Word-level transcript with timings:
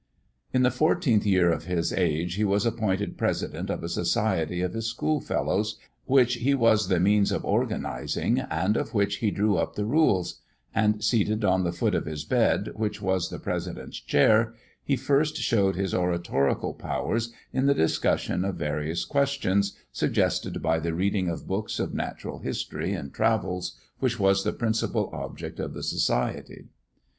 In 0.51 0.63
the 0.63 0.71
fourteenth 0.71 1.27
year 1.27 1.51
of 1.51 1.65
his 1.65 1.93
age 1.93 2.33
he 2.33 2.43
was 2.43 2.65
appointed 2.65 3.19
president 3.19 3.69
of 3.69 3.83
a 3.83 3.87
society 3.87 4.63
of 4.63 4.73
his 4.73 4.87
schoolfellows, 4.87 5.77
which 6.05 6.37
he 6.37 6.55
was 6.55 6.87
the 6.87 6.99
means 6.99 7.31
of 7.31 7.45
organising, 7.45 8.39
and 8.39 8.77
of 8.77 8.95
which 8.95 9.17
he 9.17 9.29
drew 9.29 9.57
up 9.57 9.75
the 9.75 9.85
rules; 9.85 10.41
and 10.73 11.03
seated 11.03 11.45
on 11.45 11.63
the 11.63 11.71
foot 11.71 11.93
of 11.93 12.07
his 12.07 12.25
bed, 12.25 12.71
which 12.73 12.99
was 12.99 13.29
the 13.29 13.37
president's 13.37 13.99
chair, 13.99 14.55
he 14.83 14.95
first 14.95 15.37
showed 15.37 15.75
his 15.75 15.93
oratorical 15.93 16.73
powers 16.73 17.31
in 17.53 17.67
the 17.67 17.75
discussion 17.75 18.43
of 18.43 18.55
various 18.55 19.05
questions, 19.05 19.77
suggested 19.91 20.63
by 20.63 20.79
the 20.79 20.95
reading 20.95 21.29
of 21.29 21.45
books 21.45 21.79
of 21.79 21.93
natural 21.93 22.39
history 22.39 22.91
and 22.93 23.13
travels, 23.13 23.77
which 23.99 24.19
was 24.19 24.43
the 24.43 24.51
principal 24.51 25.11
object 25.13 25.59
of 25.59 25.75
the 25.75 25.83
society. 25.83 26.69